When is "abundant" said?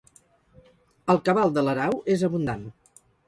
2.31-2.65